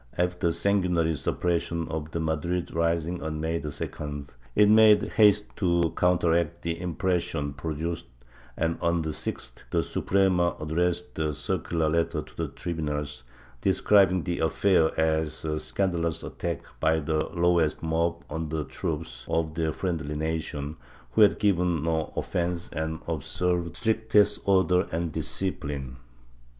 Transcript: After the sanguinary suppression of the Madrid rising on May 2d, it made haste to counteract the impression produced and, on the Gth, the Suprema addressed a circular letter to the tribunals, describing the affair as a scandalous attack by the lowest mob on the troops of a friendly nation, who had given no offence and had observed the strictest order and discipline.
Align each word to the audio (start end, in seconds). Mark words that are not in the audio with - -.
After 0.17 0.47
the 0.47 0.53
sanguinary 0.53 1.15
suppression 1.15 1.87
of 1.89 2.09
the 2.09 2.19
Madrid 2.19 2.73
rising 2.73 3.21
on 3.21 3.39
May 3.39 3.61
2d, 3.61 4.29
it 4.55 4.67
made 4.67 5.03
haste 5.11 5.55
to 5.57 5.93
counteract 5.95 6.63
the 6.63 6.81
impression 6.81 7.53
produced 7.53 8.07
and, 8.57 8.79
on 8.81 9.03
the 9.03 9.11
Gth, 9.11 9.65
the 9.69 9.83
Suprema 9.83 10.55
addressed 10.59 11.19
a 11.19 11.35
circular 11.35 11.87
letter 11.87 12.23
to 12.23 12.35
the 12.35 12.47
tribunals, 12.47 13.23
describing 13.61 14.23
the 14.23 14.39
affair 14.39 14.89
as 14.99 15.45
a 15.45 15.59
scandalous 15.59 16.23
attack 16.23 16.61
by 16.79 16.99
the 16.99 17.23
lowest 17.27 17.83
mob 17.83 18.23
on 18.27 18.49
the 18.49 18.63
troops 18.63 19.27
of 19.29 19.55
a 19.59 19.71
friendly 19.71 20.15
nation, 20.15 20.77
who 21.11 21.21
had 21.21 21.37
given 21.37 21.83
no 21.83 22.11
offence 22.15 22.71
and 22.73 23.01
had 23.05 23.13
observed 23.13 23.69
the 23.69 23.75
strictest 23.75 24.39
order 24.45 24.87
and 24.91 25.11
discipline. 25.11 25.97